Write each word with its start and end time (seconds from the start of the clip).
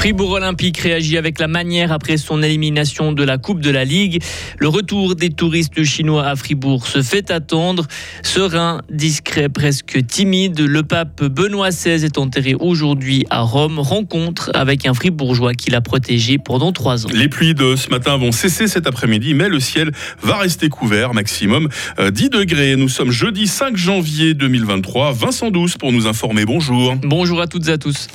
Fribourg 0.00 0.30
Olympique 0.30 0.78
réagit 0.78 1.18
avec 1.18 1.38
la 1.38 1.46
manière 1.46 1.92
après 1.92 2.16
son 2.16 2.42
élimination 2.42 3.12
de 3.12 3.22
la 3.22 3.36
Coupe 3.36 3.60
de 3.60 3.68
la 3.68 3.84
Ligue. 3.84 4.22
Le 4.58 4.66
retour 4.66 5.14
des 5.14 5.28
touristes 5.28 5.84
chinois 5.84 6.26
à 6.26 6.36
Fribourg 6.36 6.86
se 6.86 7.02
fait 7.02 7.30
attendre. 7.30 7.86
Serein, 8.22 8.80
discret, 8.90 9.50
presque 9.50 10.06
timide, 10.06 10.58
le 10.58 10.82
pape 10.84 11.22
Benoît 11.22 11.68
XVI 11.68 12.02
est 12.02 12.16
enterré 12.16 12.54
aujourd'hui 12.58 13.26
à 13.28 13.42
Rome. 13.42 13.78
Rencontre 13.78 14.50
avec 14.54 14.86
un 14.86 14.94
fribourgeois 14.94 15.52
qui 15.52 15.68
l'a 15.68 15.82
protégé 15.82 16.38
pendant 16.38 16.72
trois 16.72 17.04
ans. 17.04 17.10
Les 17.12 17.28
pluies 17.28 17.54
de 17.54 17.76
ce 17.76 17.90
matin 17.90 18.16
vont 18.16 18.32
cesser 18.32 18.68
cet 18.68 18.86
après-midi, 18.86 19.34
mais 19.34 19.50
le 19.50 19.60
ciel 19.60 19.92
va 20.22 20.38
rester 20.38 20.70
couvert, 20.70 21.12
maximum 21.12 21.68
10 21.98 22.24
euh, 22.24 22.28
degrés. 22.30 22.76
Nous 22.76 22.88
sommes 22.88 23.10
jeudi 23.10 23.46
5 23.46 23.76
janvier 23.76 24.32
2023. 24.32 25.12
Vincent 25.12 25.50
Douce 25.50 25.76
pour 25.76 25.92
nous 25.92 26.06
informer. 26.06 26.46
Bonjour. 26.46 26.96
Bonjour 27.02 27.42
à 27.42 27.46
toutes 27.46 27.68
et 27.68 27.72
à 27.72 27.76
tous. 27.76 28.06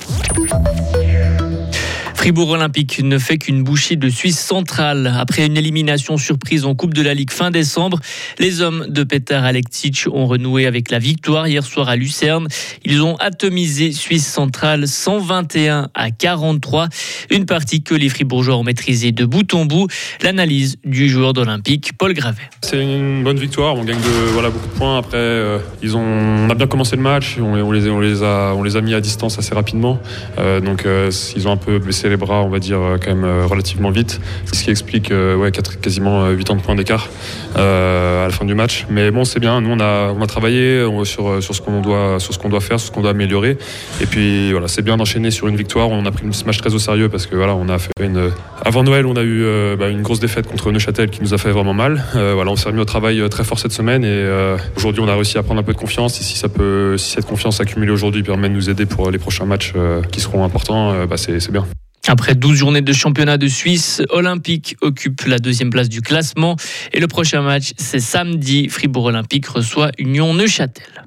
Fribourg 2.26 2.50
Olympique 2.50 3.00
ne 3.04 3.18
fait 3.18 3.38
qu'une 3.38 3.62
bouchée 3.62 3.94
de 3.94 4.08
Suisse 4.08 4.40
centrale. 4.40 5.14
Après 5.16 5.46
une 5.46 5.56
élimination 5.56 6.16
surprise 6.16 6.64
en 6.64 6.74
Coupe 6.74 6.92
de 6.92 7.00
la 7.00 7.14
Ligue 7.14 7.30
fin 7.30 7.52
décembre, 7.52 8.00
les 8.40 8.62
hommes 8.62 8.84
de 8.88 9.04
Petar 9.04 9.44
Alektic 9.44 10.08
ont 10.10 10.26
renoué 10.26 10.66
avec 10.66 10.90
la 10.90 10.98
victoire 10.98 11.46
hier 11.46 11.64
soir 11.64 11.88
à 11.88 11.94
Lucerne. 11.94 12.48
Ils 12.84 13.00
ont 13.02 13.14
atomisé 13.18 13.92
Suisse 13.92 14.26
centrale 14.26 14.88
121 14.88 15.90
à 15.94 16.10
43. 16.10 16.88
Une 17.30 17.46
partie 17.46 17.84
que 17.84 17.94
les 17.94 18.08
Fribourgeois 18.08 18.56
ont 18.56 18.64
maîtrisée 18.64 19.12
de 19.12 19.24
bout 19.24 19.54
en 19.54 19.64
bout. 19.64 19.86
L'analyse 20.20 20.78
du 20.84 21.08
joueur 21.08 21.32
d'Olympique, 21.32 21.92
Paul 21.96 22.12
Gravet. 22.12 22.42
C'est 22.62 22.82
une 22.82 23.22
bonne 23.22 23.38
victoire. 23.38 23.76
On 23.76 23.84
gagne 23.84 24.00
de, 24.00 24.32
voilà, 24.32 24.50
beaucoup 24.50 24.66
de 24.66 24.72
points. 24.72 24.98
Après, 24.98 25.16
euh, 25.16 25.60
ils 25.80 25.96
ont, 25.96 26.00
on 26.00 26.50
a 26.50 26.54
bien 26.56 26.66
commencé 26.66 26.96
le 26.96 27.02
match. 27.02 27.36
On, 27.38 27.70
les, 27.70 27.88
on, 27.88 28.00
les, 28.00 28.24
a, 28.24 28.52
on 28.56 28.64
les 28.64 28.76
a 28.76 28.80
mis 28.80 28.94
à 28.94 29.00
distance 29.00 29.38
assez 29.38 29.54
rapidement. 29.54 30.00
Euh, 30.38 30.60
donc, 30.60 30.86
euh, 30.86 31.08
ils 31.36 31.46
ont 31.46 31.52
un 31.52 31.56
peu 31.56 31.78
baissé 31.78 32.08
les 32.08 32.15
bras, 32.16 32.42
on 32.42 32.48
va 32.48 32.58
dire, 32.58 32.80
euh, 32.80 32.96
quand 33.02 33.10
même 33.10 33.24
euh, 33.24 33.46
relativement 33.46 33.90
vite. 33.90 34.20
Ce 34.52 34.62
qui 34.62 34.70
explique 34.70 35.10
euh, 35.10 35.36
ouais, 35.36 35.50
quasiment 35.52 36.28
8 36.28 36.50
ans 36.50 36.56
de 36.56 36.60
points 36.60 36.74
d'écart 36.74 37.08
à 37.54 38.26
la 38.26 38.30
fin 38.30 38.44
du 38.44 38.54
match. 38.54 38.86
Mais 38.90 39.10
bon, 39.10 39.24
c'est 39.24 39.40
bien. 39.40 39.60
Nous, 39.60 39.70
on 39.70 39.80
a, 39.80 40.12
on 40.12 40.20
a 40.20 40.26
travaillé 40.26 40.86
sur, 41.04 41.42
sur 41.42 41.54
ce 41.54 41.60
qu'on 41.60 41.80
doit, 41.80 42.20
sur 42.20 42.34
ce 42.34 42.38
qu'on 42.38 42.48
doit 42.48 42.60
faire, 42.60 42.78
sur 42.78 42.88
ce 42.88 42.92
qu'on 42.92 43.00
doit 43.00 43.12
améliorer. 43.12 43.56
Et 44.00 44.06
puis, 44.06 44.52
voilà, 44.52 44.68
c'est 44.68 44.82
bien 44.82 44.96
d'enchaîner 44.96 45.30
sur 45.30 45.48
une 45.48 45.56
victoire. 45.56 45.88
On 45.90 46.04
a 46.04 46.10
pris 46.10 46.26
ce 46.32 46.44
match 46.44 46.58
très 46.58 46.74
au 46.74 46.78
sérieux 46.78 47.08
parce 47.08 47.26
que 47.26 47.34
voilà, 47.36 47.54
on 47.54 47.68
a 47.68 47.78
fait 47.78 47.92
une. 48.00 48.30
Avant 48.64 48.82
Noël, 48.82 49.06
on 49.06 49.16
a 49.16 49.22
eu 49.22 49.44
bah, 49.78 49.88
une 49.88 50.02
grosse 50.02 50.20
défaite 50.20 50.46
contre 50.46 50.70
Neuchâtel 50.70 51.10
qui 51.10 51.22
nous 51.22 51.34
a 51.34 51.38
fait 51.38 51.50
vraiment 51.50 51.74
mal. 51.74 52.04
voilà, 52.12 52.50
on 52.50 52.56
s'est 52.56 52.68
remis 52.68 52.80
au 52.80 52.84
travail 52.84 53.22
très 53.30 53.44
fort 53.44 53.58
cette 53.58 53.72
semaine 53.72 54.04
et 54.04 54.28
aujourd'hui, 54.76 55.02
on 55.02 55.08
a 55.08 55.14
réussi 55.14 55.38
à 55.38 55.42
prendre 55.42 55.60
un 55.60 55.64
peu 55.64 55.72
de 55.72 55.78
confiance. 55.78 56.20
Et 56.20 56.24
si 56.24 56.36
ça 56.36 56.48
peut, 56.48 56.98
si 56.98 57.12
cette 57.12 57.26
confiance 57.26 57.60
accumulée 57.60 57.92
aujourd'hui 57.92 58.22
permet 58.22 58.48
de 58.48 58.54
nous 58.54 58.68
aider 58.68 58.86
pour 58.86 59.10
les 59.10 59.18
prochains 59.18 59.46
matchs 59.46 59.72
qui 60.12 60.20
seront 60.20 60.44
importants, 60.44 61.06
bah, 61.06 61.16
c'est 61.16 61.50
bien. 61.50 61.66
Après 62.08 62.34
12 62.34 62.56
journées 62.56 62.82
de 62.82 62.92
championnat 62.92 63.36
de 63.36 63.48
Suisse, 63.48 64.00
Olympique 64.10 64.76
occupe 64.80 65.22
la 65.22 65.38
deuxième 65.38 65.70
place 65.70 65.88
du 65.88 66.00
classement. 66.00 66.56
Et 66.92 67.00
le 67.00 67.08
prochain 67.08 67.42
match, 67.42 67.72
c'est 67.78 68.00
samedi. 68.00 68.68
Fribourg 68.68 69.04
Olympique 69.06 69.46
reçoit 69.46 69.90
Union 69.98 70.32
Neuchâtel. 70.32 71.05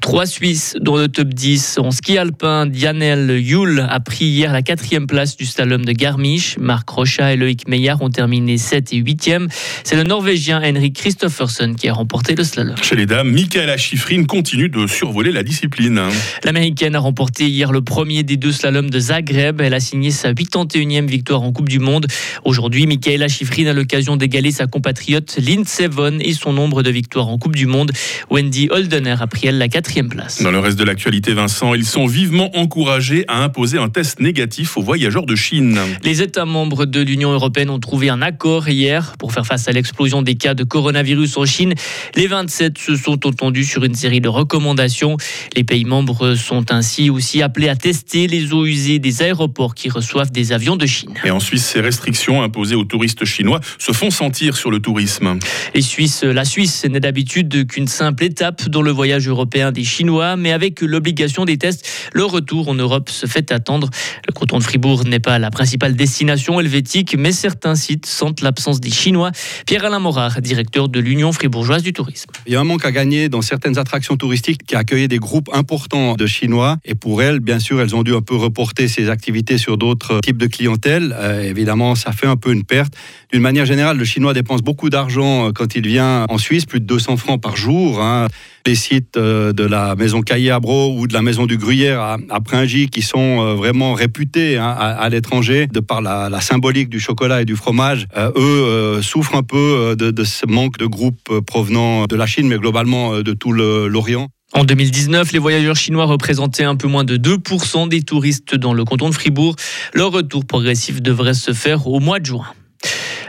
Trois 0.00 0.26
Suisses 0.26 0.76
dans 0.80 0.96
le 0.96 1.08
top 1.08 1.28
10 1.28 1.78
en 1.78 1.90
ski 1.90 2.16
alpin. 2.16 2.66
Dianel 2.66 3.38
Yule 3.40 3.86
a 3.88 4.00
pris 4.00 4.26
hier 4.26 4.52
la 4.52 4.62
quatrième 4.62 5.06
place 5.06 5.36
du 5.36 5.44
slalom 5.44 5.84
de 5.84 5.92
Garmisch. 5.92 6.56
Marc 6.58 6.88
Rocha 6.88 7.32
et 7.32 7.36
Loïc 7.36 7.66
Meillard 7.66 8.00
ont 8.00 8.10
terminé 8.10 8.56
7 8.56 8.92
et 8.92 9.02
8e. 9.02 9.48
C'est 9.82 9.96
le 9.96 10.04
Norvégien 10.04 10.62
Henrik 10.62 10.96
Christoffersen 10.96 11.74
qui 11.74 11.88
a 11.88 11.92
remporté 11.92 12.34
le 12.34 12.44
slalom. 12.44 12.76
Chez 12.82 12.94
les 12.94 13.06
dames, 13.06 13.30
Michaela 13.30 13.76
Schifrin 13.76 14.24
continue 14.24 14.68
de 14.68 14.86
survoler 14.86 15.32
la 15.32 15.42
discipline. 15.42 16.00
L'américaine 16.44 16.94
a 16.94 17.00
remporté 17.00 17.46
hier 17.48 17.72
le 17.72 17.82
premier 17.82 18.22
des 18.22 18.36
deux 18.36 18.52
slaloms 18.52 18.90
de 18.90 18.98
Zagreb. 18.98 19.60
Elle 19.60 19.74
a 19.74 19.80
signé 19.80 20.12
sa 20.12 20.32
81e 20.32 21.06
victoire 21.06 21.42
en 21.42 21.52
Coupe 21.52 21.68
du 21.68 21.80
Monde. 21.80 22.06
Aujourd'hui, 22.44 22.86
Michaela 22.86 23.28
Schifrin 23.28 23.66
a 23.66 23.72
l'occasion 23.72 24.16
d'égaler 24.16 24.52
sa 24.52 24.66
compatriote 24.66 25.36
Lindsey 25.38 25.88
Vonn 25.88 26.20
et 26.20 26.32
son 26.32 26.52
nombre 26.52 26.82
de 26.82 26.90
victoires 26.90 27.28
en 27.28 27.38
Coupe 27.38 27.56
du 27.56 27.66
Monde. 27.66 27.90
Wendy 28.30 28.68
Holdener 28.70 29.16
a 29.20 29.26
pris 29.26 29.39
la 29.42 29.68
quatrième 29.68 30.08
place. 30.08 30.42
Dans 30.42 30.50
le 30.50 30.58
reste 30.58 30.78
de 30.78 30.84
l'actualité, 30.84 31.32
Vincent, 31.32 31.74
ils 31.74 31.86
sont 31.86 32.06
vivement 32.06 32.50
encouragés 32.56 33.24
à 33.28 33.42
imposer 33.42 33.78
un 33.78 33.88
test 33.88 34.20
négatif 34.20 34.76
aux 34.76 34.82
voyageurs 34.82 35.26
de 35.26 35.34
Chine. 35.34 35.78
Les 36.04 36.22
États 36.22 36.44
membres 36.44 36.84
de 36.84 37.00
l'Union 37.00 37.32
européenne 37.32 37.70
ont 37.70 37.78
trouvé 37.78 38.10
un 38.10 38.22
accord 38.22 38.68
hier 38.68 39.14
pour 39.18 39.32
faire 39.32 39.46
face 39.46 39.68
à 39.68 39.72
l'explosion 39.72 40.22
des 40.22 40.34
cas 40.34 40.54
de 40.54 40.64
coronavirus 40.64 41.38
en 41.38 41.46
Chine. 41.46 41.74
Les 42.16 42.26
27 42.26 42.76
se 42.78 42.96
sont 42.96 43.26
entendus 43.26 43.64
sur 43.64 43.84
une 43.84 43.94
série 43.94 44.20
de 44.20 44.28
recommandations. 44.28 45.16
Les 45.56 45.64
pays 45.64 45.84
membres 45.84 46.34
sont 46.34 46.70
ainsi 46.70 47.08
aussi 47.08 47.42
appelés 47.42 47.68
à 47.68 47.76
tester 47.76 48.26
les 48.26 48.52
eaux 48.52 48.66
usées 48.66 48.98
des 48.98 49.22
aéroports 49.22 49.74
qui 49.74 49.88
reçoivent 49.88 50.32
des 50.32 50.52
avions 50.52 50.76
de 50.76 50.86
Chine. 50.86 51.14
Et 51.24 51.30
en 51.30 51.40
Suisse, 51.40 51.64
ces 51.64 51.80
restrictions 51.80 52.42
imposées 52.42 52.74
aux 52.74 52.84
touristes 52.84 53.24
chinois 53.24 53.60
se 53.78 53.92
font 53.92 54.10
sentir 54.10 54.56
sur 54.56 54.70
le 54.70 54.80
tourisme. 54.80 55.38
Et 55.74 55.80
Suisse, 55.80 56.24
la 56.24 56.44
Suisse 56.44 56.84
n'est 56.84 57.00
d'habitude 57.00 57.66
qu'une 57.66 57.88
simple 57.88 58.24
étape 58.24 58.68
dans 58.68 58.82
le 58.82 58.90
voyage 58.90 59.29
européen 59.30 59.72
des 59.72 59.84
Chinois, 59.84 60.36
mais 60.36 60.52
avec 60.52 60.80
l'obligation 60.80 61.44
des 61.44 61.56
tests, 61.56 61.88
le 62.12 62.24
retour 62.24 62.68
en 62.68 62.74
Europe 62.74 63.08
se 63.10 63.26
fait 63.26 63.52
attendre. 63.52 63.88
Le 64.26 64.32
canton 64.32 64.58
de 64.58 64.62
Fribourg 64.62 65.04
n'est 65.04 65.20
pas 65.20 65.38
la 65.38 65.50
principale 65.50 65.94
destination 65.94 66.60
helvétique, 66.60 67.16
mais 67.18 67.32
certains 67.32 67.74
sites 67.74 68.06
sentent 68.06 68.40
l'absence 68.42 68.80
des 68.80 68.90
Chinois. 68.90 69.30
Pierre-Alain 69.66 69.98
Morard, 69.98 70.40
directeur 70.40 70.88
de 70.88 71.00
l'Union 71.00 71.32
fribourgeoise 71.32 71.82
du 71.82 71.92
tourisme. 71.92 72.30
Il 72.46 72.52
y 72.52 72.56
a 72.56 72.60
un 72.60 72.64
manque 72.64 72.84
à 72.84 72.92
gagner 72.92 73.28
dans 73.28 73.42
certaines 73.42 73.78
attractions 73.78 74.16
touristiques 74.16 74.66
qui 74.66 74.74
accueillent 74.74 75.08
des 75.08 75.18
groupes 75.18 75.48
importants 75.52 76.14
de 76.14 76.26
Chinois, 76.26 76.76
et 76.84 76.94
pour 76.94 77.22
elles, 77.22 77.40
bien 77.40 77.58
sûr, 77.58 77.80
elles 77.80 77.94
ont 77.94 78.02
dû 78.02 78.14
un 78.14 78.22
peu 78.22 78.36
reporter 78.36 78.88
ces 78.88 79.08
activités 79.08 79.58
sur 79.58 79.78
d'autres 79.78 80.20
types 80.20 80.38
de 80.38 80.46
clientèle. 80.46 81.14
Euh, 81.18 81.42
évidemment, 81.42 81.94
ça 81.94 82.12
fait 82.12 82.26
un 82.26 82.36
peu 82.36 82.52
une 82.52 82.64
perte. 82.64 82.94
D'une 83.32 83.42
manière 83.42 83.66
générale, 83.66 83.96
le 83.96 84.04
Chinois 84.04 84.34
dépense 84.34 84.62
beaucoup 84.62 84.90
d'argent 84.90 85.48
euh, 85.48 85.52
quand 85.52 85.74
il 85.74 85.86
vient 85.86 86.26
en 86.28 86.38
Suisse, 86.38 86.66
plus 86.66 86.80
de 86.80 86.86
200 86.86 87.16
francs 87.16 87.40
par 87.40 87.56
jour. 87.56 88.02
Hein. 88.02 88.26
Les 88.66 88.74
sites 88.74 89.16
euh, 89.16 89.52
de 89.52 89.64
la 89.64 89.96
maison 89.96 90.22
Caillé 90.22 90.56
Bro 90.60 90.96
ou 90.98 91.06
de 91.06 91.12
la 91.12 91.22
maison 91.22 91.46
du 91.46 91.56
Gruyère 91.56 92.00
à, 92.00 92.40
Pringy, 92.40 92.88
qui 92.88 93.02
sont 93.02 93.54
vraiment 93.54 93.94
réputés 93.94 94.58
hein, 94.58 94.68
à, 94.68 95.08
l'étranger, 95.08 95.66
de 95.66 95.80
par 95.80 96.02
la, 96.02 96.40
symbolique 96.40 96.88
du 96.88 97.00
chocolat 97.00 97.42
et 97.42 97.44
du 97.44 97.56
fromage, 97.56 98.06
eux 98.36 99.00
souffrent 99.02 99.36
un 99.36 99.42
peu 99.42 99.94
de, 99.98 100.10
de, 100.10 100.24
ce 100.24 100.46
manque 100.46 100.78
de 100.78 100.86
groupes 100.86 101.40
provenant 101.46 102.06
de 102.06 102.16
la 102.16 102.26
Chine, 102.26 102.48
mais 102.48 102.56
globalement 102.56 103.20
de 103.20 103.32
tout 103.32 103.52
l'Orient. 103.52 104.28
En 104.52 104.64
2019, 104.64 105.30
les 105.32 105.38
voyageurs 105.38 105.76
chinois 105.76 106.06
représentaient 106.06 106.64
un 106.64 106.74
peu 106.74 106.88
moins 106.88 107.04
de 107.04 107.16
2% 107.16 107.88
des 107.88 108.02
touristes 108.02 108.56
dans 108.56 108.74
le 108.74 108.84
canton 108.84 109.08
de 109.08 109.14
Fribourg. 109.14 109.54
Leur 109.94 110.10
retour 110.10 110.44
progressif 110.44 111.00
devrait 111.00 111.34
se 111.34 111.52
faire 111.52 111.86
au 111.86 112.00
mois 112.00 112.18
de 112.18 112.26
juin. 112.26 112.46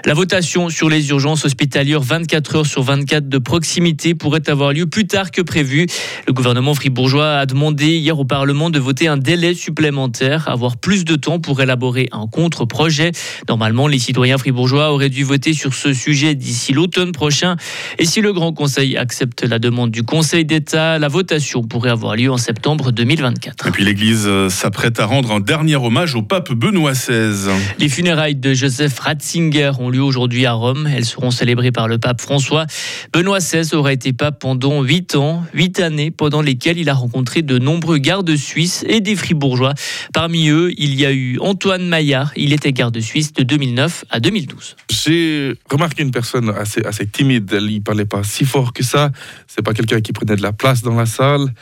La 0.04 0.16
votation 0.16 0.70
sur 0.70 0.90
les 0.90 1.10
urgences 1.10 1.46
hospitalières 1.46 2.02
24 2.02 2.56
heures 2.56 2.66
sur 2.66 2.82
24 2.82 3.30
de 3.30 3.38
proximité 3.38 4.16
pourrait 4.16 4.50
avoir 4.50 4.74
lieu 4.74 4.88
plus 4.88 5.06
tard 5.06 5.30
que 5.30 5.44
prévu. 5.44 5.86
Le 6.26 6.34
gouvernement 6.34 6.74
fribourgeois 6.74 7.38
a 7.38 7.46
demandé 7.46 7.98
hier 7.98 8.18
au 8.18 8.26
Parlement 8.26 8.72
de 8.72 8.80
voter 8.80 9.08
un 9.08 9.18
délai 9.18 9.54
supplémentaire, 9.54 10.50
avoir 10.50 10.78
plus 10.78 11.06
de 11.06 11.16
temps 11.16 11.40
pour 11.40 11.62
élaborer 11.62 12.10
un 12.12 12.26
contre-projet. 12.26 13.12
Normalement, 13.48 13.88
les 13.88 14.00
citoyens 14.00 14.40
fribourgeois 14.40 14.92
auraient 14.92 15.10
dû 15.10 15.24
voter 15.24 15.54
sur 15.54 15.76
ce 15.76 15.94
sujet 15.94 16.34
d'ici 16.34 16.74
l'automne 16.74 17.12
prochain. 17.12 17.56
Et 18.00 18.06
si 18.06 18.22
le 18.22 18.34
Grand 18.34 18.54
Conseil 18.54 18.98
accepte 18.98 19.44
la 19.44 19.60
demande 19.60 19.92
du 19.92 20.02
Conseil 20.02 20.46
d'État, 20.46 20.98
la 20.98 21.10
votation 21.10 21.62
pourrait 21.62 21.92
avoir 21.92 22.16
lieu 22.16 22.32
en 22.32 22.38
septembre 22.38 22.92
2024. 22.92 23.68
Et 23.68 23.72
puis 23.72 23.86
l'Église 23.86 24.28
s'apprête 24.50 25.00
à 25.00 25.06
rendre 25.06 25.32
un 25.32 25.40
dernier 25.40 25.76
hommage 25.76 26.16
au 26.16 26.24
pape 26.24 26.52
Benoît 26.54 26.94
XVI. 26.94 27.52
Les 27.78 27.88
funérailles 27.88 28.36
de 28.36 28.56
Joseph 28.56 28.98
Ratzinger 28.98 29.74
ont 29.80 29.91
lieu 29.92 30.02
aujourd'hui 30.02 30.46
à 30.46 30.54
Rome. 30.54 30.88
Elles 30.88 31.06
seront 31.06 31.32
célébrées 31.32 31.72
par 31.72 31.88
le 31.88 31.98
pape 31.98 32.22
François. 32.22 32.66
Benoît 33.14 33.40
XVI 33.40 33.76
aurait 33.76 33.94
été 33.94 34.14
pape 34.14 34.40
pendant 34.40 34.82
huit 34.82 35.16
ans, 35.16 35.44
huit 35.54 35.80
années 35.80 36.12
pendant 36.12 36.42
lesquelles 36.42 36.78
il 36.78 36.90
a 36.90 36.94
rencontré 36.94 37.42
de 37.42 37.60
nombreux 37.60 37.98
gardes 37.98 38.36
suisses 38.36 38.84
et 38.88 39.02
des 39.02 39.16
fribourgeois. 39.16 39.74
Parmi 40.14 40.50
eux, 40.50 40.74
il 40.78 40.96
y 40.96 41.06
a 41.06 41.12
eu 41.12 41.38
Antoine 41.40 41.88
Maillard. 41.88 42.32
Il 42.36 42.54
était 42.54 42.74
garde 42.74 43.00
suisse 43.00 43.34
de 43.34 43.44
2009 43.44 44.06
à 44.10 44.20
2012. 44.20 44.76
J'ai 44.90 45.54
remarqué 45.70 46.04
une 46.04 46.12
personne 46.12 46.50
assez, 46.50 46.84
assez 46.86 47.06
timide. 47.06 47.50
Il 47.62 47.76
ne 47.76 47.80
parlait 47.80 48.06
pas 48.06 48.24
si 48.24 48.46
fort 48.46 48.74
que 48.74 48.84
ça. 48.84 49.12
C'est 49.48 49.62
pas 49.62 49.74
quelqu'un 49.74 50.02
qui 50.02 50.14
prenait 50.14 50.36
de 50.36 50.42
la 50.42 50.54
place 50.54 50.82
dans 50.82 50.96
la 50.96 51.06
salle. 51.06 51.54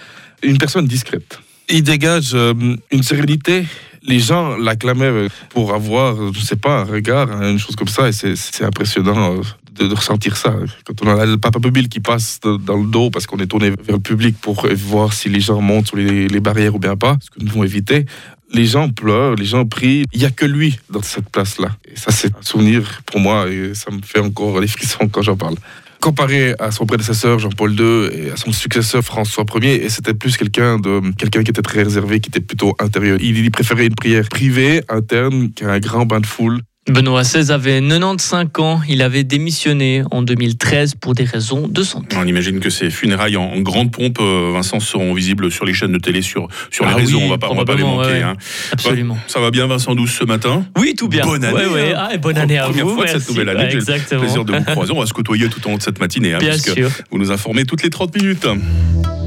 Une 0.43 0.57
personne 0.57 0.87
discrète. 0.87 1.39
Il 1.69 1.83
dégage 1.83 2.31
euh, 2.33 2.53
une 2.91 3.03
sérénité 3.03 3.65
les 4.03 4.19
gens 4.19 4.57
l'acclamaient 4.57 5.27
pour 5.49 5.73
avoir, 5.73 6.33
je 6.33 6.39
sais 6.39 6.55
pas, 6.55 6.81
un 6.81 6.83
regard, 6.83 7.29
une 7.41 7.59
chose 7.59 7.75
comme 7.75 7.87
ça, 7.87 8.09
et 8.09 8.11
c'est 8.11 8.63
impressionnant 8.63 9.37
euh, 9.37 9.87
de, 9.87 9.93
ressentir 9.93 10.37
ça. 10.37 10.55
Quand 10.85 11.01
on 11.03 11.17
a 11.17 11.25
le 11.25 11.37
papa 11.37 11.59
mobile 11.59 11.89
qui 11.89 11.99
passe 11.99 12.39
dans 12.41 12.77
le 12.77 12.87
dos 12.87 13.09
parce 13.09 13.27
qu'on 13.27 13.39
est 13.39 13.47
tourné 13.47 13.69
vers 13.69 13.95
le 13.95 14.01
public 14.01 14.37
pour 14.39 14.67
voir 14.75 15.13
si 15.13 15.29
les 15.29 15.39
gens 15.39 15.61
montent 15.61 15.87
sur 15.87 15.97
les, 15.97 16.39
barrières 16.39 16.75
ou 16.75 16.79
bien 16.79 16.95
pas, 16.95 17.17
ce 17.21 17.29
que 17.29 17.39
nous 17.39 17.47
devons 17.47 17.63
éviter, 17.63 18.05
les 18.51 18.65
gens 18.65 18.89
pleurent, 18.89 19.35
les 19.35 19.45
gens 19.45 19.65
prient. 19.65 20.05
Il 20.13 20.19
n'y 20.19 20.25
a 20.25 20.31
que 20.31 20.45
lui 20.45 20.79
dans 20.89 21.01
cette 21.01 21.29
place-là. 21.29 21.69
Et 21.85 21.95
ça, 21.95 22.11
c'est 22.11 22.35
un 22.35 22.41
souvenir 22.41 23.01
pour 23.05 23.19
moi 23.19 23.47
et 23.49 23.73
ça 23.75 23.91
me 23.91 24.01
fait 24.01 24.19
encore 24.19 24.59
les 24.59 24.67
frissons 24.67 25.07
quand 25.07 25.21
j'en 25.21 25.37
parle. 25.37 25.55
Comparé 26.01 26.55
à 26.59 26.71
son 26.71 26.85
prédécesseur 26.85 27.39
Jean-Paul 27.39 27.73
II 27.73 28.09
et 28.13 28.31
à 28.31 28.37
son 28.37 28.51
successeur 28.51 29.03
François 29.03 29.45
Ier, 29.61 29.83
et 29.83 29.89
c'était 29.89 30.13
plus 30.13 30.37
quelqu'un 30.37 30.79
de 30.79 31.01
quelqu'un 31.17 31.43
qui 31.43 31.51
était 31.51 31.61
très 31.61 31.83
réservé, 31.83 32.19
qui 32.19 32.29
était 32.29 32.39
plutôt 32.39 32.75
intérieur. 32.79 33.17
Il, 33.21 33.49
préférait 33.51 33.87
une 33.87 33.95
prière 33.95 34.27
privée, 34.29 34.81
interne, 34.89 35.51
qu'un 35.51 35.79
grand 35.79 36.05
bain 36.05 36.19
de 36.19 36.25
foule. 36.25 36.61
Benoît 36.89 37.21
XVI 37.23 37.51
avait 37.51 37.81
95 37.81 38.47
ans. 38.59 38.81
Il 38.87 39.01
avait 39.01 39.23
démissionné 39.23 40.03
en 40.11 40.21
2013 40.21 40.95
pour 40.95 41.13
des 41.13 41.23
raisons 41.23 41.67
de 41.67 41.83
santé. 41.83 42.15
On 42.19 42.25
imagine 42.25 42.59
que 42.59 42.69
ces 42.69 42.89
funérailles 42.89 43.37
en, 43.37 43.59
grande 43.61 43.91
pompe, 43.91 44.17
euh, 44.21 44.51
Vincent, 44.53 44.79
seront 44.79 45.13
visibles 45.13 45.51
sur 45.51 45.65
les 45.65 45.73
chaînes 45.73 45.91
de 45.91 45.97
télé, 45.99 46.21
sur, 46.21 46.47
sur 46.71 46.85
les 46.85 46.91
Ah 46.91 46.95
réseaux. 46.95 47.17
oui, 47.17 47.23
on 47.23 47.27
on 47.51 47.55
va 47.55 47.65
pas 47.65 47.75
les 47.75 47.83
manquer. 47.83 48.07
ouais. 48.09 48.21
hein. 48.23 48.35
Absolument. 48.71 49.17
Ça 49.27 49.39
va 49.39 49.51
bien, 49.51 49.67
Vincent 49.67 49.93
Douce, 49.95 50.15
ce 50.19 50.25
matin? 50.25 50.65
Oui, 50.77 50.95
tout 50.97 51.07
bien. 51.07 51.23
Bonne 51.25 51.43
année, 51.43 51.55
Ouais, 51.55 51.67
ouais. 51.67 51.93
hein. 51.93 52.07
Ah, 52.11 52.17
bonne 52.17 52.37
année 52.37 52.57
à 52.57 52.65
Première 52.65 52.85
vous. 52.85 52.95
fois 52.95 53.05
de 53.05 53.09
cette 53.19 53.29
nouvelle 53.29 53.49
année 53.49 53.69
j'ai 53.69 53.77
le 53.77 54.19
plaisir 54.19 54.45
de 54.45 54.53
vous 54.53 54.63
croiser. 54.71 54.93
On 54.93 54.99
va 54.99 55.05
se 55.05 55.13
côtoyer 55.13 55.47
tout 55.49 55.65
au 55.67 55.69
long 55.71 55.77
de 55.77 55.81
cette 55.81 55.99
matinée, 55.99 56.33
hein, 56.33 56.39
Bien 56.39 56.57
sûr. 56.57 56.89
vous 57.11 57.17
nous 57.17 57.31
informez 57.31 57.65
toutes 57.65 57.83
les 57.83 57.89
30 57.89 58.15
minutes. 58.15 58.47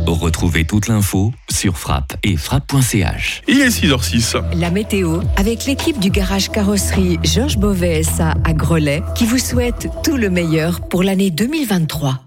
Retrouvez 0.06 0.64
toute 0.64 0.88
l'info 0.88 1.32
sur 1.50 1.78
frappe 1.78 2.16
et 2.22 2.36
frappe.ch. 2.36 3.42
Il 3.48 3.60
est 3.60 3.68
6h06. 3.68 4.42
La 4.58 4.70
météo 4.70 5.20
avec 5.36 5.66
l'équipe 5.66 5.98
du 5.98 6.10
garage 6.10 6.50
carrosserie 6.50 7.18
Georges 7.22 7.56
Beauvais 7.56 8.02
SA 8.02 8.34
à 8.44 8.52
Grelais 8.52 9.02
qui 9.14 9.26
vous 9.26 9.38
souhaite 9.38 9.88
tout 10.02 10.16
le 10.16 10.30
meilleur 10.30 10.80
pour 10.88 11.02
l'année 11.02 11.30
2023. 11.30 12.20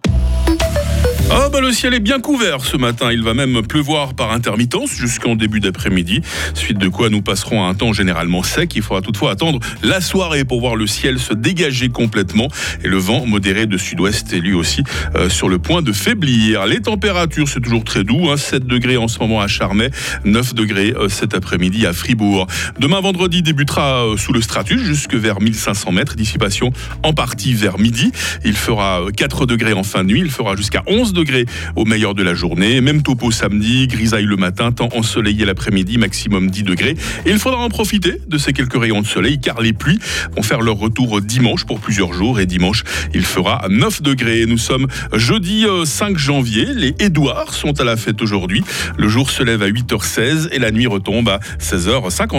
Ah 1.32 1.50
bah 1.52 1.60
le 1.60 1.72
ciel 1.72 1.96
est 1.96 2.00
bien 2.00 2.20
couvert 2.20 2.64
ce 2.64 2.78
matin, 2.78 3.12
il 3.12 3.24
va 3.24 3.34
même 3.34 3.64
pleuvoir 3.64 4.14
par 4.14 4.32
intermittence 4.32 4.92
jusqu'en 4.92 5.36
début 5.36 5.60
d'après-midi, 5.60 6.22
suite 6.54 6.78
de 6.78 6.88
quoi 6.88 7.10
nous 7.10 7.24
passerons 7.24 7.64
à 7.64 7.68
un 7.68 7.74
temps 7.74 7.94
généralement 7.94 8.44
sec. 8.44 8.76
Il 8.76 8.84
faudra 8.84 9.02
toutefois 9.02 9.32
attendre 9.32 9.60
la 9.82 10.02
soirée 10.02 10.46
pour 10.46 10.60
voir 10.60 10.76
le 10.76 10.86
ciel 10.86 11.18
se 11.18 11.34
dégager 11.34 11.90
complètement 11.90 12.48
et 12.84 12.88
le 12.88 12.98
vent 12.98 13.26
modéré 13.26 13.66
de 13.66 13.76
sud-ouest 13.76 14.34
est 14.34 14.40
lui 14.40 14.54
aussi 14.54 14.84
euh, 15.16 15.28
sur 15.28 15.50
le 15.50 15.58
point 15.58 15.82
de 15.82 15.92
faiblir. 15.92 16.68
Les 16.68 16.80
températures 16.80 17.50
c'est 17.50 17.62
toujours 17.62 17.84
très 17.84 18.04
doux, 18.04 18.30
hein, 18.30 18.38
7 18.38 18.68
degrés 18.68 18.98
en 18.98 19.08
ce 19.08 19.18
moment 19.18 19.42
à 19.42 19.48
Charmey, 19.48 19.90
9 20.26 20.54
degrés 20.54 20.94
euh, 20.96 21.10
cet 21.10 21.34
après-midi 21.34 21.88
à 21.88 21.94
Fribourg. 21.94 22.46
Demain 22.80 23.02
vendredi 23.02 23.42
débutera 23.42 24.06
euh, 24.06 24.18
sous 24.18 24.32
le 24.32 24.42
stratus 24.42 24.80
jusque 24.84 25.16
vers 25.16 25.42
1500 25.42 25.92
mètres, 25.92 26.16
dissipation 26.16 26.72
en 27.02 27.14
partie 27.14 27.56
vers 27.56 27.80
midi. 27.80 28.12
Il 28.44 28.56
fera 28.56 29.02
euh, 29.02 29.10
4 29.10 29.48
degrés 29.48 29.74
en 29.74 29.84
fin 29.84 30.04
de 30.04 30.10
nuit, 30.10 30.22
il 30.22 30.30
fera 30.30 30.56
jusqu'à 30.56 30.84
11 30.86 31.15
degrés 31.16 31.48
au 31.76 31.86
meilleur 31.86 32.14
de 32.14 32.22
la 32.22 32.36
journée. 32.36 32.82
Même 32.82 33.02
topo 33.02 33.32
samedi, 33.32 33.88
grisaille 33.88 34.26
le 34.26 34.36
matin, 34.36 34.72
temps 34.72 34.90
ensoleillé 34.94 35.46
l'après-midi, 35.46 35.98
maximum 35.98 36.52
10 36.52 36.64
degrés. 36.64 36.96
Et 37.26 37.32
il 37.32 37.40
faudra 37.40 37.62
en 37.62 37.70
profiter 37.70 38.22
de 38.28 38.38
ces 38.38 38.54
quelques 38.54 38.80
rayons 38.80 39.02
de 39.02 39.08
soleil 39.08 39.40
car 39.40 39.60
les 39.62 39.74
pluies 39.74 40.00
vont 40.36 40.44
faire 40.44 40.62
leur 40.62 40.76
retour 40.76 41.22
dimanche 41.22 41.66
pour 41.66 41.80
plusieurs 41.80 42.14
jours. 42.14 42.40
Et 42.40 42.46
dimanche, 42.46 42.84
il 43.16 43.26
fera 43.26 43.66
9 43.70 44.04
degrés. 44.04 44.46
Nous 44.46 44.60
sommes 44.60 44.88
jeudi 45.14 45.66
euh, 45.66 45.86
5 45.86 46.18
janvier. 46.18 46.68
Les 46.76 46.94
Édouards 47.00 47.54
sont 47.54 47.80
à 47.80 47.84
la 47.84 47.98
fête 47.98 48.22
aujourd'hui. 48.22 48.64
Le 48.98 49.08
jour 49.08 49.32
se 49.32 49.42
lève 49.42 49.64
à 49.64 49.70
8h16 49.70 50.50
et 50.52 50.60
la 50.60 50.72
nuit 50.72 50.88
retombe 50.88 51.30
à 51.30 51.40
16h50. 51.60 52.34